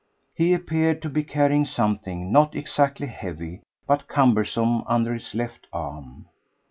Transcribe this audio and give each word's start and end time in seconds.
He 0.33 0.55
appeared 0.55 0.99
to 1.03 1.09
be 1.09 1.23
carrying 1.23 1.63
something, 1.63 2.31
not 2.31 2.55
exactly 2.55 3.05
heavy, 3.05 3.61
but 3.85 4.07
cumbersome, 4.07 4.81
under 4.87 5.13
his 5.13 5.35
left 5.35 5.67
arm. 5.71 6.25